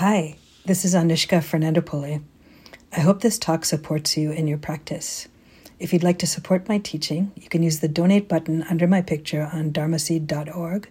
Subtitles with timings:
[0.00, 2.22] Hi, this is Anushka Fernandopulle.
[2.94, 5.26] I hope this talk supports you in your practice.
[5.78, 9.00] If you'd like to support my teaching, you can use the donate button under my
[9.00, 10.90] picture on dharmaseed.org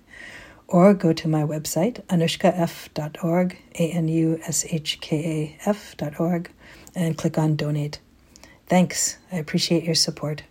[0.67, 6.49] or go to my website, anushkaf.org, A N U S H K A F.org,
[6.95, 7.99] and click on donate.
[8.65, 9.19] Thanks.
[9.31, 10.41] I appreciate your support.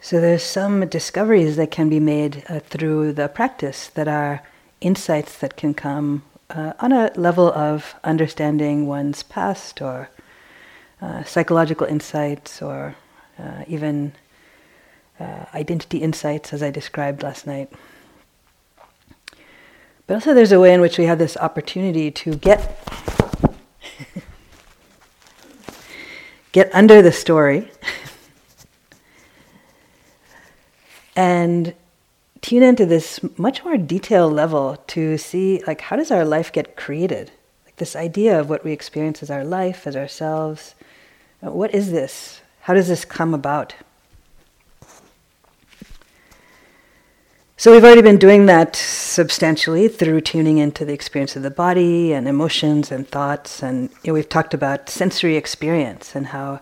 [0.00, 4.42] So, there's some discoveries that can be made uh, through the practice that are
[4.80, 10.08] insights that can come uh, on a level of understanding one's past or
[11.00, 12.96] uh, psychological insights or
[13.38, 14.12] uh, even
[15.20, 17.70] uh, identity insights, as I described last night.
[20.06, 22.82] But also, there's a way in which we have this opportunity to get
[26.52, 27.70] get under the story
[31.16, 31.74] and
[32.48, 36.76] tune into this much more detailed level to see like how does our life get
[36.76, 37.30] created?
[37.66, 40.74] Like this idea of what we experience as our life as ourselves.
[41.40, 42.40] What is this?
[42.62, 43.74] How does this come about?
[47.58, 52.14] So we've already been doing that substantially through tuning into the experience of the body
[52.14, 53.62] and emotions and thoughts.
[53.62, 56.60] And you know, we've talked about sensory experience and how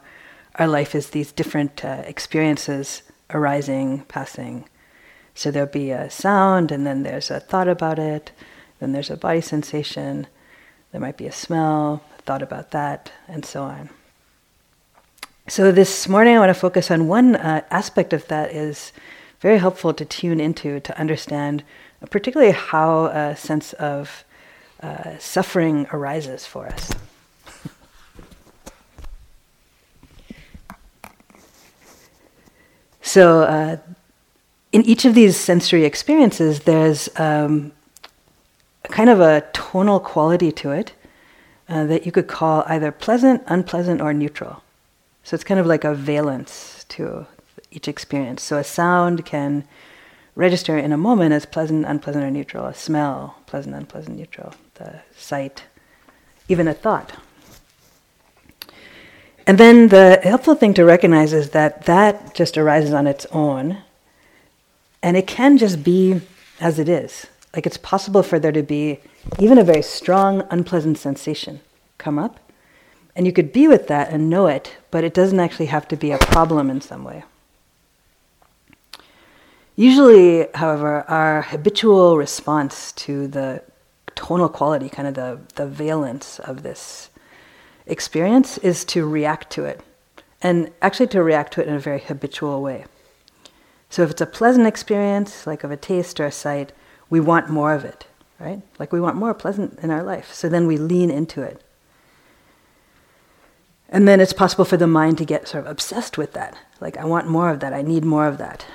[0.56, 4.64] our life is these different uh, experiences arising passing
[5.36, 8.32] so there'll be a sound, and then there's a thought about it,
[8.80, 10.26] then there's a body sensation,
[10.92, 13.90] there might be a smell, a thought about that, and so on.
[15.46, 18.92] So this morning I want to focus on one uh, aspect of that is
[19.40, 21.62] very helpful to tune into to understand
[22.10, 24.24] particularly how a sense of
[24.82, 26.90] uh, suffering arises for us.
[33.02, 33.76] so uh,
[34.76, 37.72] in each of these sensory experiences, there's um,
[38.82, 40.92] kind of a tonal quality to it
[41.66, 44.62] uh, that you could call either pleasant, unpleasant, or neutral.
[45.24, 47.26] So it's kind of like a valence to
[47.70, 48.42] each experience.
[48.42, 49.64] So a sound can
[50.34, 52.66] register in a moment as pleasant, unpleasant, or neutral.
[52.66, 54.52] A smell, pleasant, unpleasant, neutral.
[54.74, 55.64] The sight,
[56.50, 57.14] even a thought.
[59.46, 63.78] And then the helpful thing to recognize is that that just arises on its own
[65.06, 66.20] and it can just be
[66.58, 67.28] as it is.
[67.54, 68.98] Like it's possible for there to be
[69.38, 71.60] even a very strong, unpleasant sensation
[71.96, 72.40] come up.
[73.14, 75.96] And you could be with that and know it, but it doesn't actually have to
[75.96, 77.22] be a problem in some way.
[79.76, 83.62] Usually, however, our habitual response to the
[84.16, 87.10] tonal quality, kind of the, the valence of this
[87.86, 89.82] experience, is to react to it.
[90.42, 92.86] And actually, to react to it in a very habitual way.
[93.90, 96.72] So if it's a pleasant experience, like of a taste or a sight,
[97.08, 98.06] we want more of it,
[98.38, 98.60] right?
[98.78, 100.32] Like we want more pleasant in our life.
[100.34, 101.62] So then we lean into it.
[103.88, 106.56] And then it's possible for the mind to get sort of obsessed with that.
[106.80, 108.66] Like, I want more of that, I need more of that.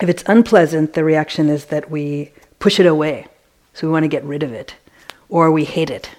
[0.00, 3.28] If it's unpleasant, the reaction is that we push it away.
[3.72, 4.74] So we want to get rid of it.
[5.28, 6.10] Or we hate it.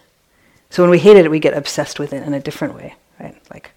[0.70, 3.36] So when we hate it, we get obsessed with it in a different way, right?
[3.52, 3.72] Like,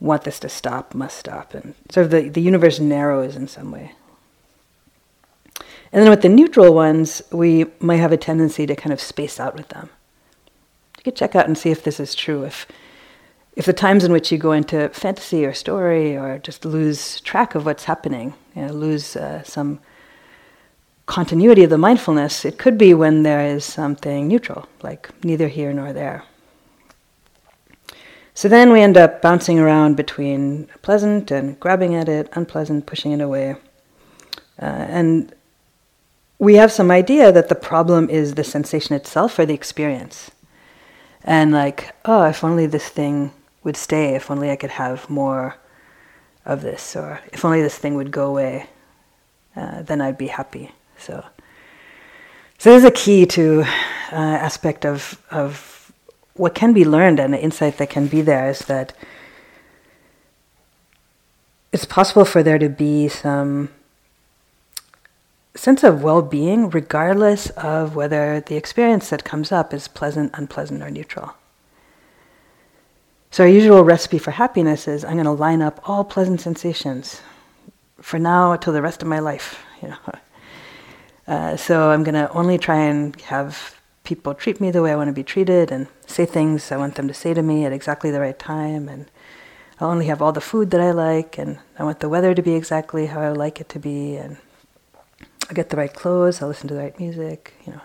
[0.00, 1.54] want this to stop, must stop.
[1.54, 3.92] And sort of the, the universe narrows in some way.
[5.92, 9.40] And then with the neutral ones, we might have a tendency to kind of space
[9.40, 9.90] out with them.
[10.98, 12.44] You could check out and see if this is true.
[12.44, 12.66] If,
[13.56, 17.54] if the times in which you go into fantasy or story or just lose track
[17.54, 19.80] of what's happening, you know, lose uh, some
[21.06, 25.72] continuity of the mindfulness, it could be when there is something neutral, like neither here
[25.72, 26.24] nor there.
[28.34, 33.12] So then we end up bouncing around between pleasant and grabbing at it, unpleasant, pushing
[33.12, 33.56] it away.
[34.60, 35.34] Uh, and
[36.38, 40.30] we have some idea that the problem is the sensation itself or the experience.
[41.22, 43.32] And like, oh, if only this thing
[43.62, 45.56] would stay, if only I could have more
[46.46, 48.66] of this, or if only this thing would go away,
[49.54, 50.72] uh, then I'd be happy.
[50.96, 51.24] So,
[52.58, 53.64] so there's a key to
[54.12, 55.79] uh, aspect of of
[56.34, 58.94] what can be learned and the insight that can be there is that
[61.72, 63.70] it's possible for there to be some
[65.54, 70.90] sense of well-being regardless of whether the experience that comes up is pleasant unpleasant or
[70.90, 71.34] neutral.
[73.32, 77.20] So our usual recipe for happiness is i'm going to line up all pleasant sensations
[78.00, 79.98] for now till the rest of my life you know.
[81.28, 83.79] Uh, so i'm going to only try and have
[84.10, 86.96] people treat me the way I want to be treated and say things I want
[86.96, 88.88] them to say to me at exactly the right time.
[88.88, 89.08] And
[89.78, 92.42] I'll only have all the food that I like, and I want the weather to
[92.42, 94.16] be exactly how I like it to be.
[94.16, 94.38] And
[95.48, 97.82] I'll get the right clothes, I'll listen to the right music, you know.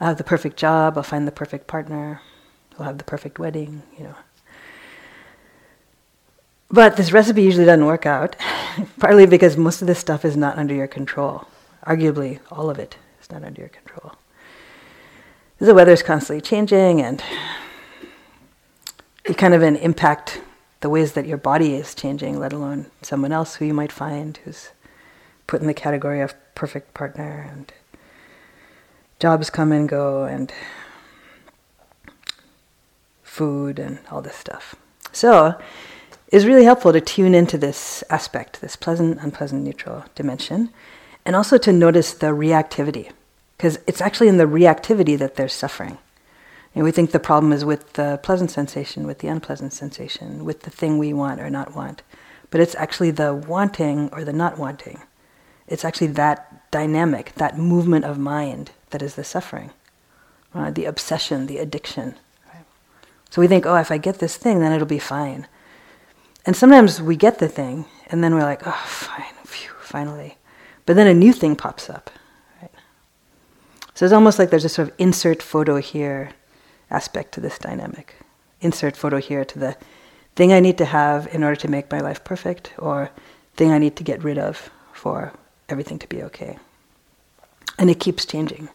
[0.00, 2.20] I'll have the perfect job, I'll find the perfect partner,
[2.76, 4.16] I'll have the perfect wedding, you know.
[6.68, 8.34] But this recipe usually doesn't work out,
[8.98, 11.46] partly because most of this stuff is not under your control.
[11.86, 14.16] Arguably, all of it is not under your control.
[15.58, 17.22] The weather's constantly changing, and
[19.26, 20.40] you kind of an impact
[20.80, 24.36] the ways that your body is changing, let alone someone else who you might find
[24.38, 24.70] who's
[25.46, 27.72] put in the category of perfect partner, and
[29.20, 30.52] jobs come and go, and
[33.22, 34.74] food, and all this stuff.
[35.12, 35.54] So,
[36.28, 40.70] it's really helpful to tune into this aspect, this pleasant, unpleasant, neutral dimension,
[41.24, 43.12] and also to notice the reactivity,
[43.56, 45.98] because it's actually in the reactivity that there's suffering.
[46.74, 50.62] And we think the problem is with the pleasant sensation, with the unpleasant sensation, with
[50.62, 52.02] the thing we want or not want.
[52.50, 55.02] But it's actually the wanting or the not wanting.
[55.68, 59.70] It's actually that dynamic, that movement of mind that is the suffering,
[60.52, 62.16] uh, the obsession, the addiction.
[62.52, 62.64] Right?
[63.30, 65.46] So we think, oh, if I get this thing, then it'll be fine.
[66.44, 70.36] And sometimes we get the thing, and then we're like, oh, fine, phew, finally.
[70.84, 72.10] But then a new thing pops up.
[73.94, 76.30] So it's almost like there's a sort of insert photo here
[76.90, 78.16] aspect to this dynamic.
[78.60, 79.76] Insert photo here to the
[80.34, 83.10] thing I need to have in order to make my life perfect, or
[83.54, 85.32] thing I need to get rid of for
[85.68, 86.58] everything to be okay.
[87.78, 88.68] And it keeps changing.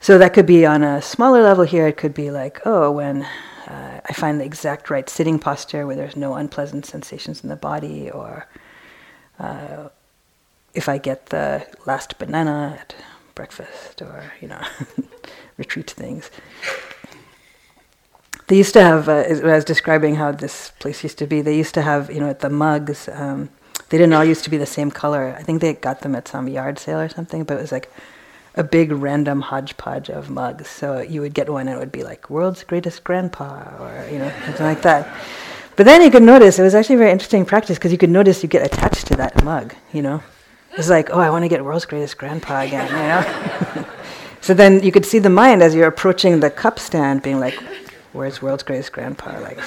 [0.00, 3.22] So that could be on a smaller level here, it could be like, oh, when
[3.66, 7.56] uh, I find the exact right sitting posture where there's no unpleasant sensations in the
[7.56, 8.46] body, or
[9.38, 9.88] uh,
[10.74, 12.94] if I get the last banana at
[13.36, 14.60] breakfast, or, you know,
[15.56, 16.28] retreat things.
[18.48, 21.56] They used to have, uh, I was describing how this place used to be, they
[21.56, 23.50] used to have, you know, at the mugs, um,
[23.88, 25.36] they didn't all used to be the same color.
[25.38, 27.92] I think they got them at some yard sale or something, but it was like
[28.56, 30.68] a big random hodgepodge of mugs.
[30.68, 34.18] So you would get one and it would be like world's greatest grandpa or, you
[34.18, 35.08] know, something like that.
[35.76, 38.10] But then you could notice, it was actually a very interesting practice because you could
[38.10, 40.22] notice you get attached to that mug, you know.
[40.76, 43.86] It's like, oh, I want to get world's greatest grandpa again, you know.
[44.40, 47.54] so then you could see the mind as you're approaching the cup stand being like,
[48.12, 49.38] where's world's greatest grandpa?
[49.40, 49.58] Like?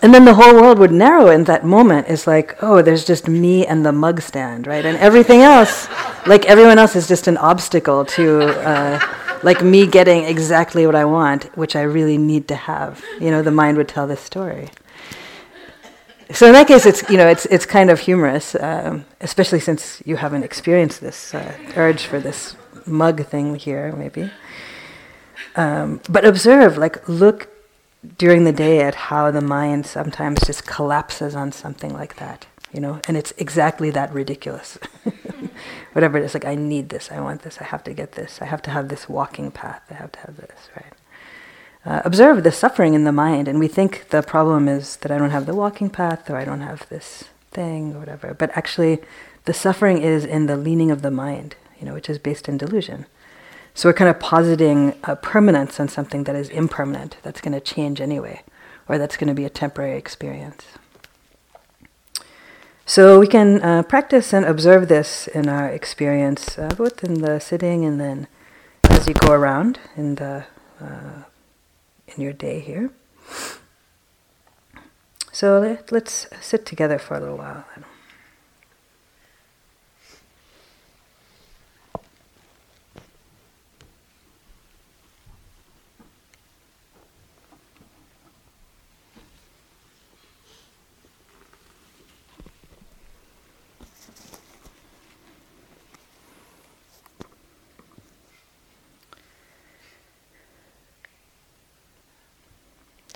[0.00, 2.06] And then the whole world would narrow in that moment.
[2.08, 4.84] It's like, oh, there's just me and the mug stand, right?
[4.84, 5.88] And everything else,
[6.24, 9.00] like everyone else, is just an obstacle to, uh,
[9.42, 13.04] like me getting exactly what I want, which I really need to have.
[13.20, 14.70] You know, the mind would tell this story.
[16.32, 20.02] So in that case, it's you know, it's it's kind of humorous, um, especially since
[20.04, 22.54] you haven't experienced this uh, urge for this
[22.86, 24.30] mug thing here, maybe.
[25.56, 27.48] Um, but observe, like, look
[28.16, 32.80] during the day at how the mind sometimes just collapses on something like that, you
[32.80, 34.78] know, and it's exactly that ridiculous.
[35.92, 38.40] Whatever it is, like, I need this, I want this, I have to get this,
[38.40, 40.92] I have to have this walking path, I have to have this, right?
[41.88, 45.16] Uh, observe the suffering in the mind, and we think the problem is that I
[45.16, 48.98] don't have the walking path or I don't have this thing or whatever, but actually,
[49.46, 52.58] the suffering is in the leaning of the mind, you know, which is based in
[52.58, 53.06] delusion.
[53.72, 57.60] So we're kind of positing a permanence on something that is impermanent, that's going to
[57.74, 58.42] change anyway,
[58.86, 60.66] or that's going to be a temporary experience.
[62.84, 67.38] So we can uh, practice and observe this in our experience, uh, both in the
[67.38, 68.28] sitting and then
[68.90, 70.44] as you go around in the
[70.82, 71.22] uh,
[72.18, 72.90] in your day here.
[75.32, 77.64] So let, let's sit together for a little while.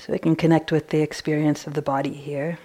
[0.04, 2.58] So we can connect with the experience of the body here.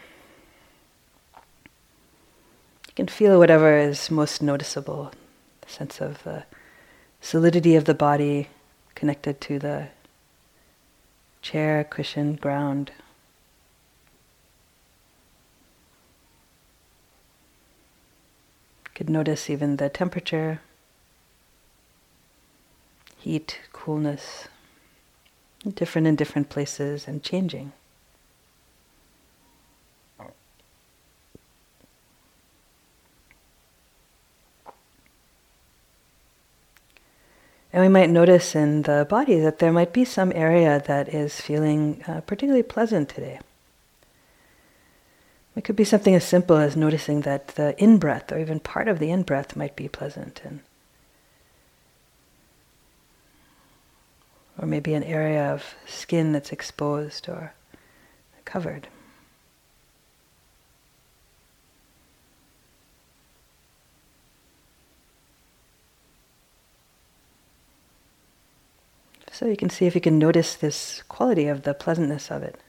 [2.87, 5.11] You can feel whatever is most noticeable,
[5.61, 6.45] the sense of the
[7.21, 8.47] solidity of the body
[8.95, 9.89] connected to the
[11.43, 12.91] chair, cushion, ground.
[18.85, 20.61] You could notice even the temperature,
[23.19, 24.47] heat, coolness
[25.71, 27.73] different in different places and changing.
[37.73, 41.39] And we might notice in the body that there might be some area that is
[41.39, 43.39] feeling uh, particularly pleasant today.
[45.55, 48.87] It could be something as simple as noticing that the in breath, or even part
[48.87, 50.61] of the in breath, might be pleasant, and
[54.57, 57.53] or maybe an area of skin that's exposed or
[58.45, 58.87] covered.
[69.31, 72.59] So you can see if you can notice this quality of the pleasantness of it.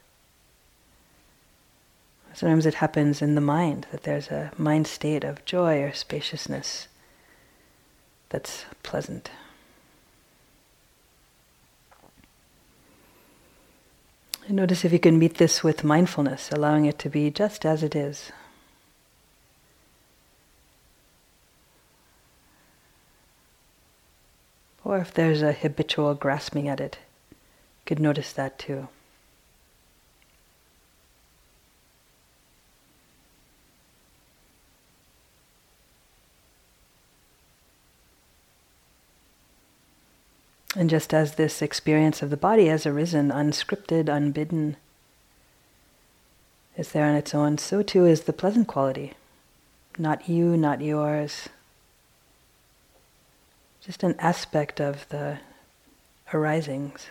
[2.34, 6.86] Sometimes it happens in the mind, that there's a mind state of joy or spaciousness
[8.28, 9.30] that's pleasant.
[14.48, 17.82] And notice if you can meet this with mindfulness, allowing it to be just as
[17.82, 18.32] it is.
[24.82, 26.96] Or if there's a habitual grasping at it,
[27.30, 27.36] you
[27.84, 28.88] could notice that too.
[40.78, 44.76] And just as this experience of the body has arisen, unscripted, unbidden,
[46.76, 49.14] is there on its own, so too is the pleasant quality.
[49.98, 51.48] Not you, not yours,
[53.84, 55.40] just an aspect of the
[56.32, 57.08] arisings.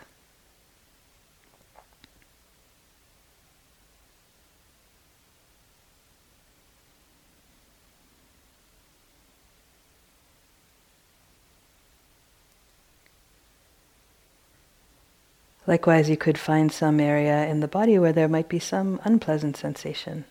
[15.67, 19.57] Likewise, you could find some area in the body where there might be some unpleasant
[19.57, 20.23] sensation.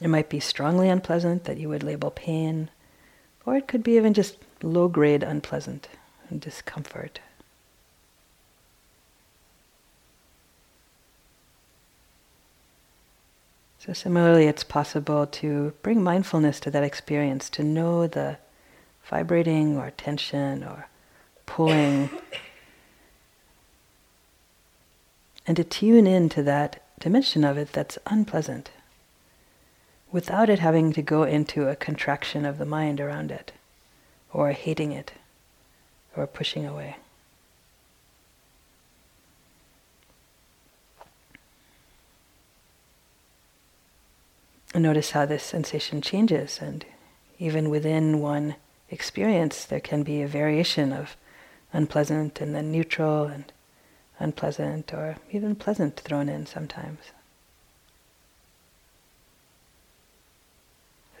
[0.00, 2.70] It might be strongly unpleasant that you would label pain,
[3.44, 5.88] or it could be even just low grade unpleasant
[6.30, 7.20] and discomfort.
[13.80, 18.38] So, similarly, it's possible to bring mindfulness to that experience, to know the
[19.04, 20.88] vibrating or tension or
[21.46, 22.10] pulling,
[25.48, 28.70] and to tune in to that dimension of it that's unpleasant
[30.12, 33.50] without it having to go into a contraction of the mind around it
[34.30, 35.12] or hating it
[36.14, 36.96] or pushing away.
[44.74, 46.84] Notice how this sensation changes, and
[47.38, 48.54] even within one
[48.90, 51.16] experience, there can be a variation of
[51.72, 53.50] unpleasant and then neutral and
[54.18, 57.00] unpleasant or even pleasant thrown in sometimes.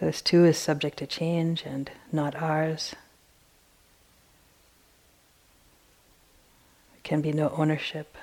[0.00, 2.94] This too is subject to change and not ours.
[6.92, 8.16] There can be no ownership.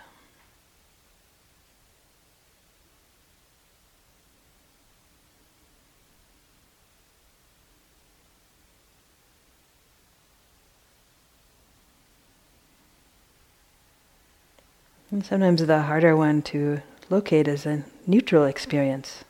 [15.15, 19.23] And sometimes the harder one to locate is a neutral experience.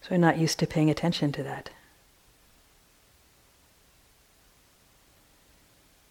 [0.00, 1.68] So we're not used to paying attention to that.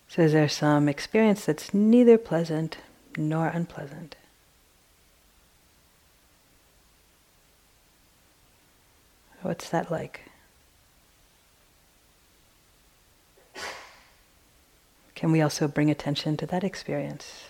[0.08, 2.78] So is there some experience that's neither pleasant
[3.18, 4.16] nor unpleasant?
[9.42, 10.30] What's that like?
[15.24, 17.46] Can we also bring attention to that experience?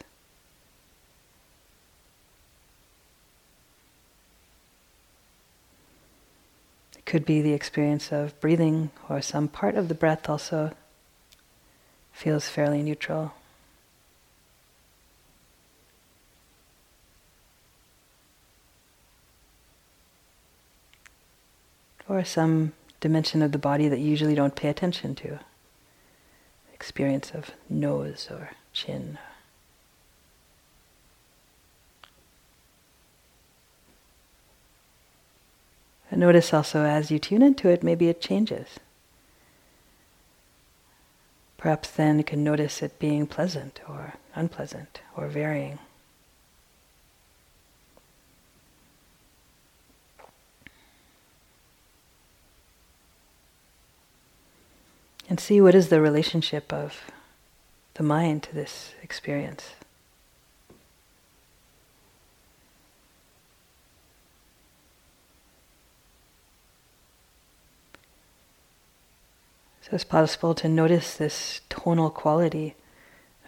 [6.96, 10.76] It could be the experience of breathing, or some part of the breath also
[12.12, 13.34] feels fairly neutral.
[22.08, 25.40] Or some dimension of the body that you usually don't pay attention to.
[26.84, 29.18] Experience of nose or chin.
[36.12, 38.82] And notice also as you tune into it, maybe it changes.
[41.58, 45.80] Perhaps then you can notice it being pleasant or unpleasant or varying.
[55.34, 57.12] And see what is the relationship of
[57.96, 59.72] the mind to this experience.
[69.82, 72.76] So it's possible to notice this tonal quality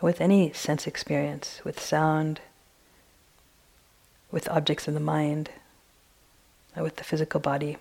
[0.01, 2.42] with any sense experience, with sound,
[4.32, 5.51] with objects in the mind,
[6.75, 7.77] with the physical body.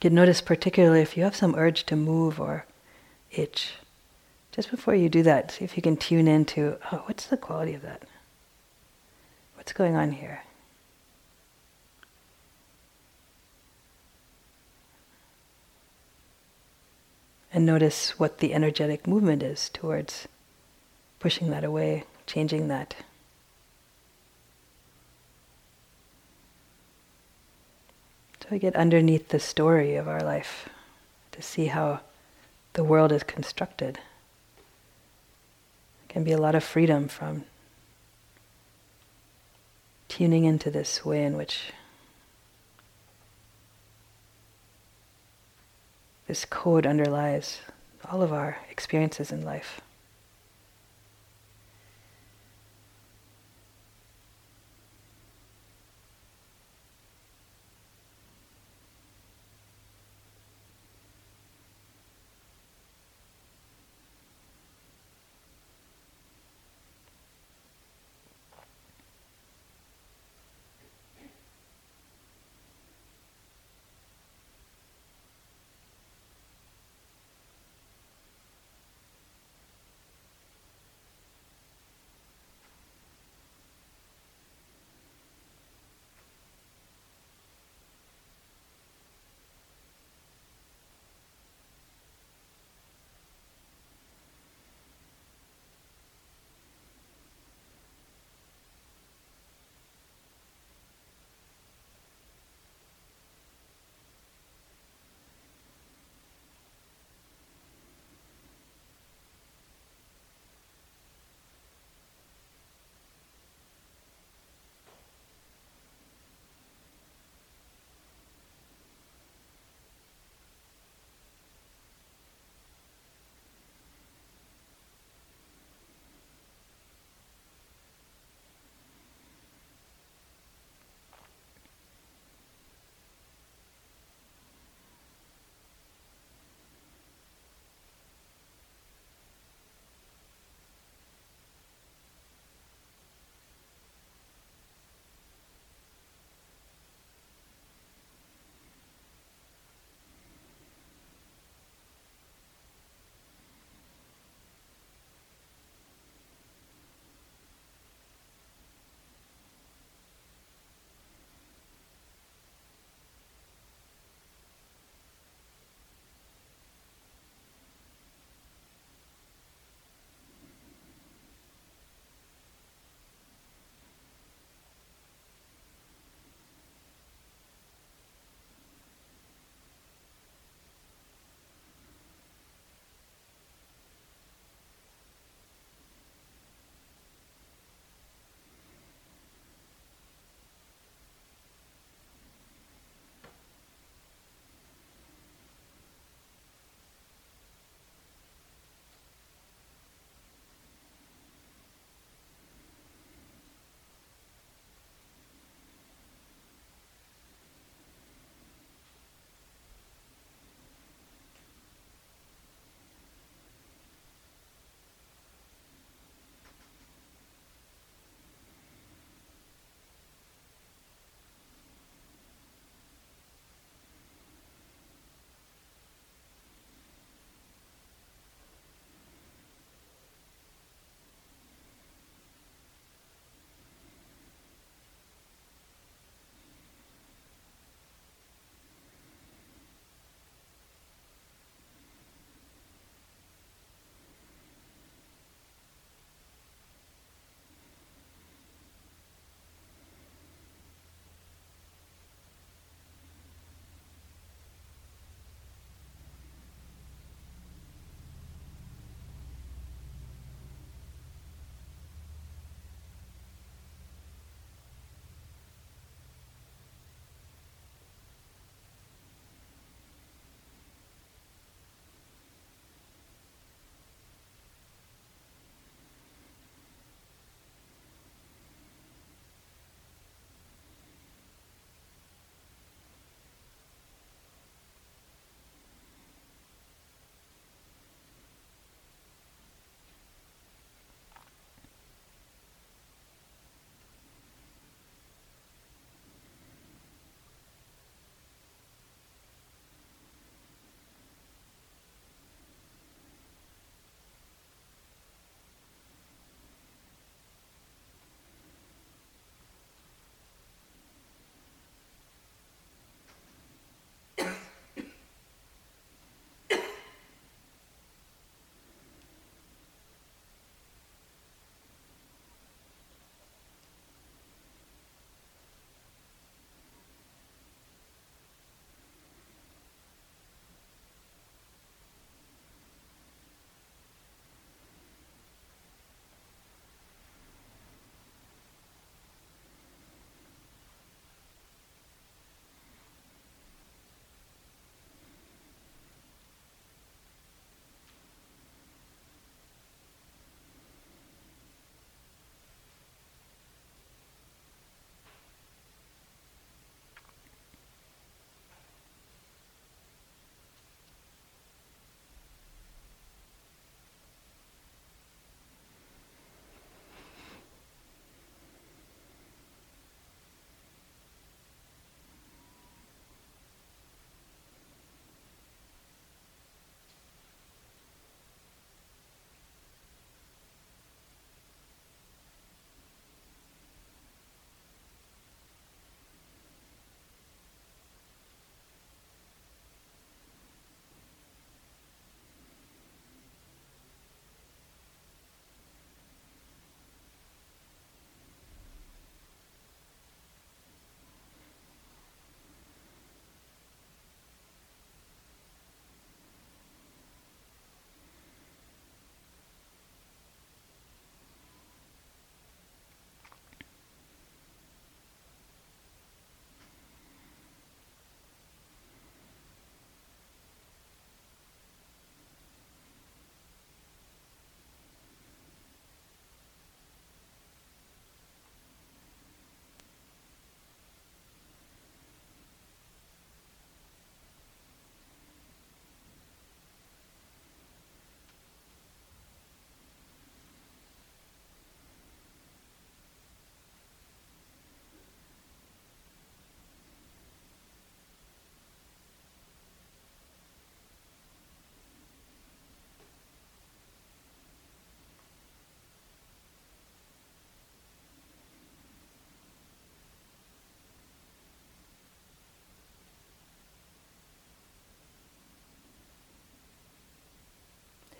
[0.00, 2.66] You notice particularly if you have some urge to move or
[3.32, 3.74] itch.
[4.52, 7.74] Just before you do that, see if you can tune into, oh, what's the quality
[7.74, 8.02] of that?
[9.54, 10.42] What's going on here?
[17.52, 20.28] And notice what the energetic movement is towards
[21.18, 22.94] pushing that away, changing that.
[28.50, 30.70] We get underneath the story of our life
[31.32, 32.00] to see how
[32.72, 33.98] the world is constructed.
[36.08, 37.44] Can be a lot of freedom from
[40.08, 41.72] tuning into this way in which
[46.26, 47.58] this code underlies
[48.10, 49.82] all of our experiences in life.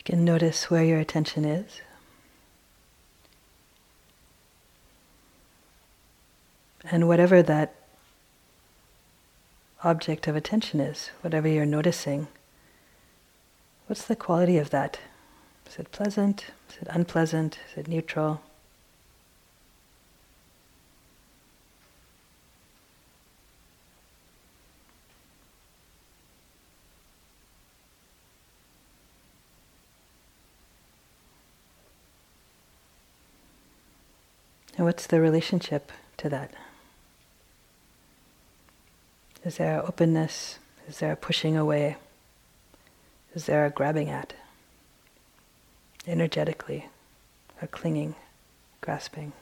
[0.09, 1.83] Can notice where your attention is.
[6.91, 7.75] And whatever that
[9.85, 12.29] object of attention is, whatever you're noticing,
[13.87, 14.99] what's the quality of that?
[15.69, 16.47] Is it pleasant?
[16.71, 17.59] Is it unpleasant?
[17.71, 18.41] Is it neutral?
[34.79, 36.53] And what's the relationship to that?
[39.45, 40.61] Is there openness?
[40.89, 41.97] Is there pushing away?
[43.35, 44.35] Is there a grabbing at?
[46.07, 46.87] Energetically,
[47.61, 48.15] a clinging,
[48.81, 49.33] grasping.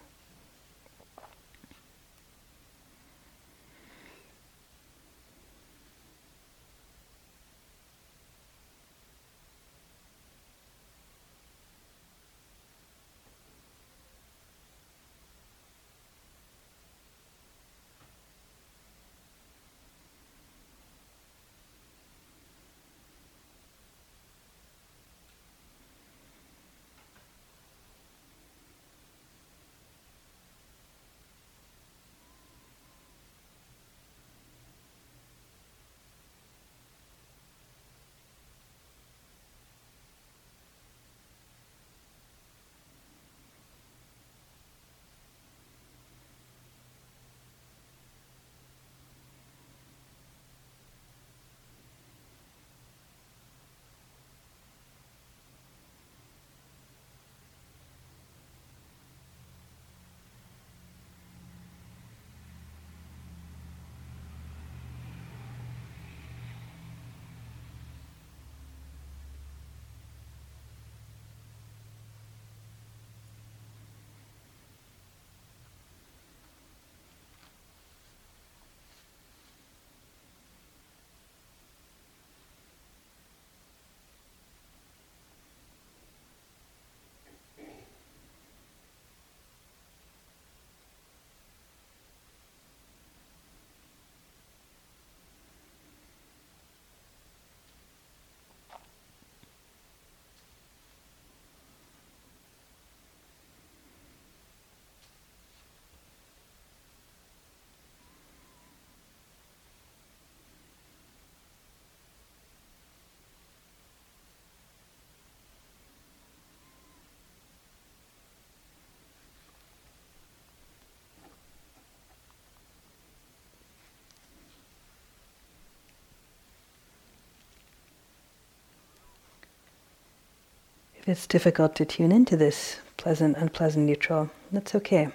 [131.08, 135.10] It's difficult to tune into this pleasant, unpleasant, neutral, that's okay.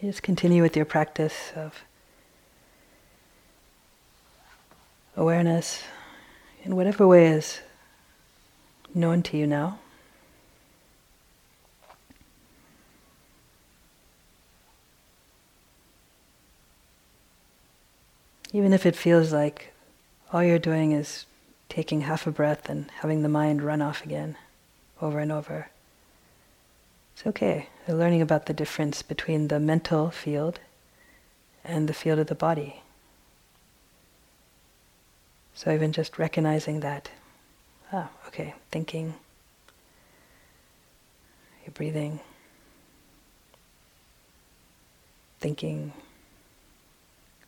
[0.00, 1.82] Just continue with your practice of
[5.16, 5.82] awareness
[6.62, 7.62] in whatever way is
[8.94, 9.80] known to you now.
[18.52, 19.74] Even if it feels like
[20.32, 21.26] all you're doing is
[21.68, 24.36] taking half a breath and having the mind run off again
[25.00, 25.68] over and over.
[27.14, 27.68] It's okay.
[27.86, 30.60] We're learning about the difference between the mental field
[31.64, 32.82] and the field of the body.
[35.54, 37.10] So even just recognizing that,
[37.92, 39.14] ah, okay, thinking,
[41.64, 42.20] you're breathing,
[45.40, 45.94] thinking,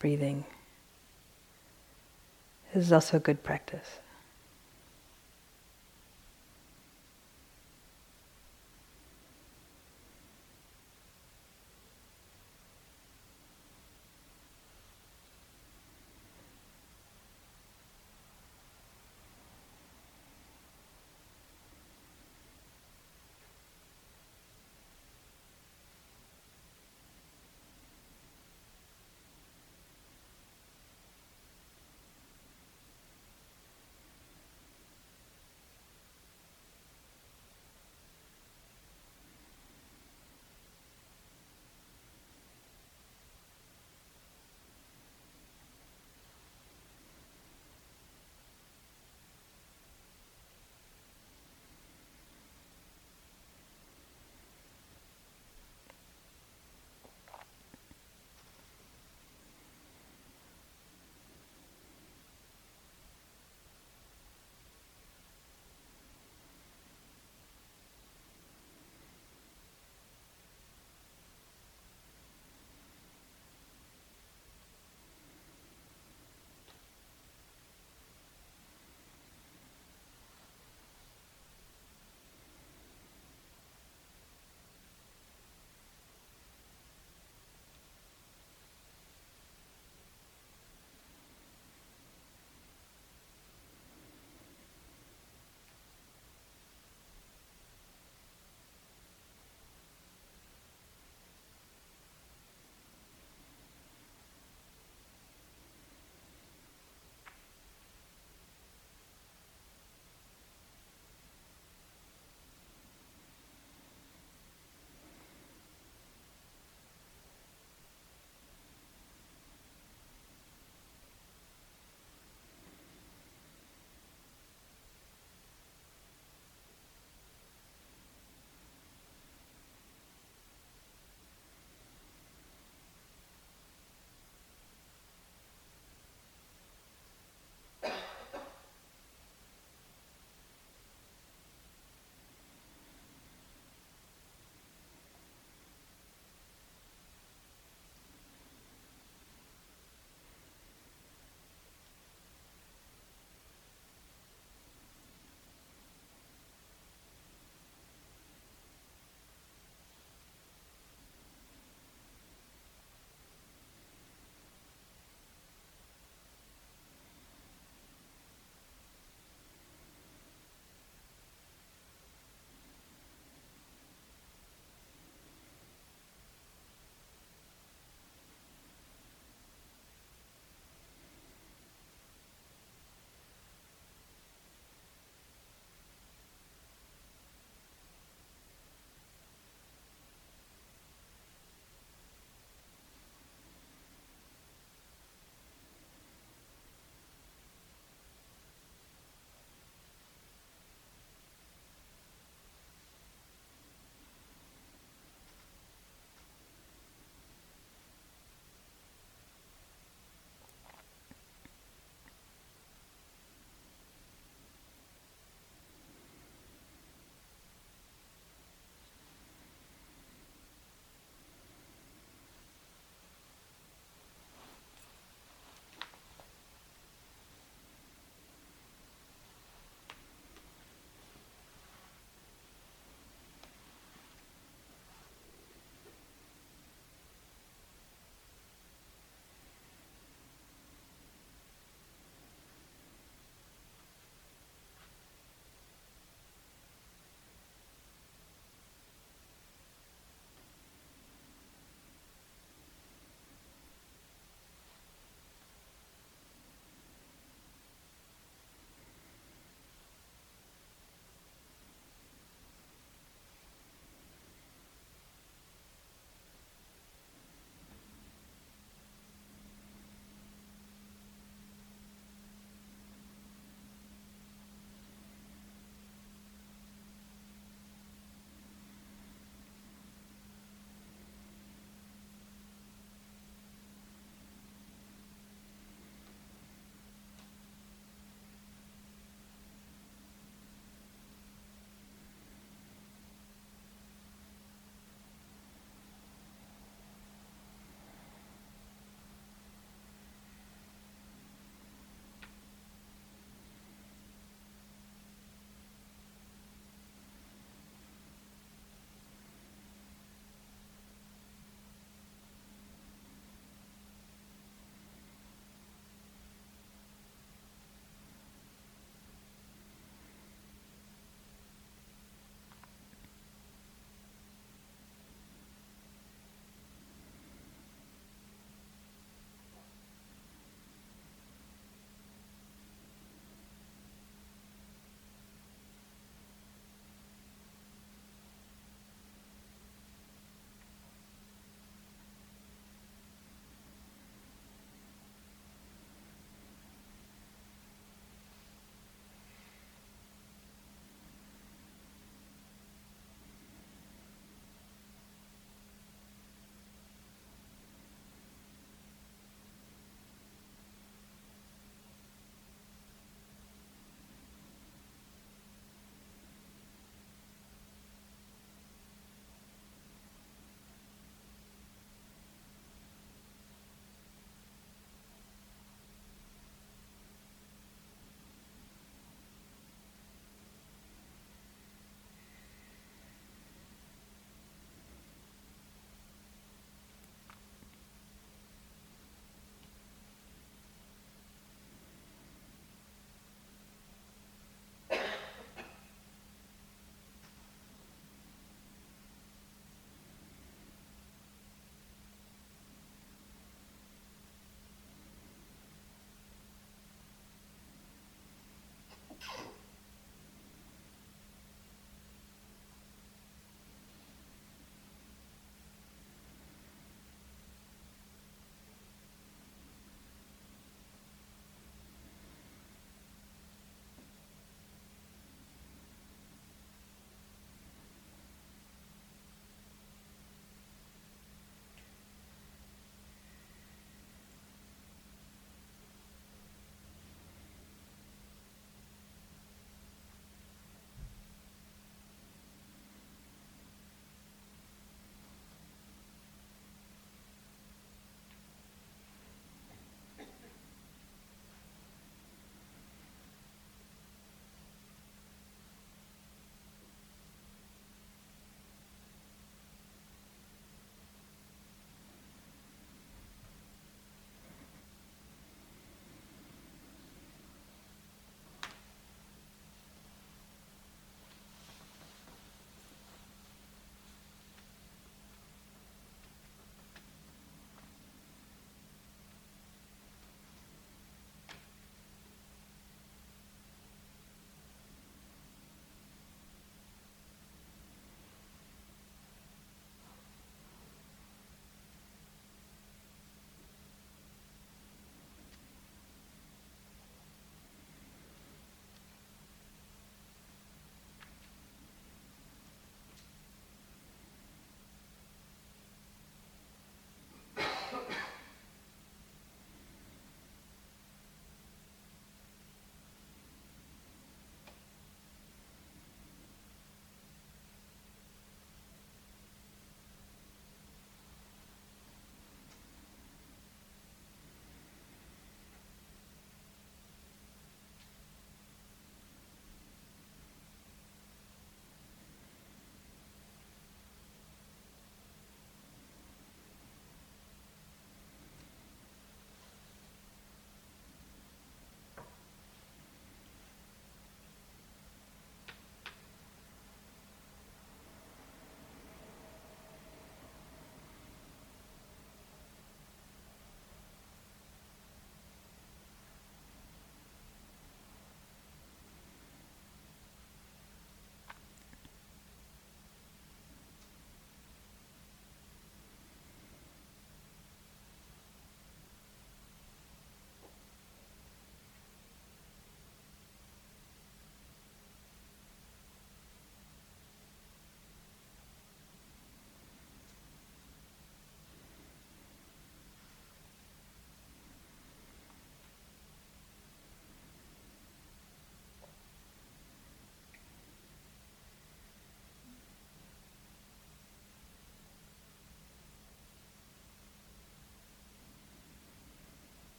[0.00, 0.44] breathing.
[2.74, 4.00] This is also a good practice.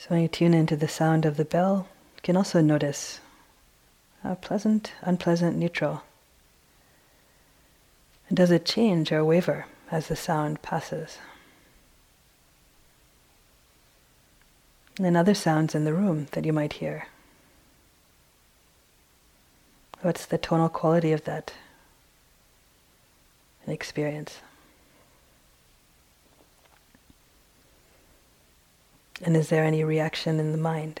[0.00, 1.86] So when you tune into the sound of the bell,
[2.16, 3.20] you can also notice
[4.22, 6.04] how pleasant, unpleasant, neutral.
[8.26, 11.18] And does it change or waver as the sound passes?
[14.96, 17.08] And then other sounds in the room that you might hear.
[20.00, 21.52] What's the tonal quality of that
[23.66, 24.40] an experience?
[29.22, 31.00] And is there any reaction in the mind?